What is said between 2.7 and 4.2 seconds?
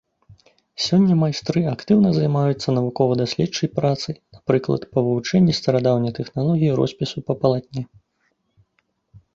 навукова-даследчай працай,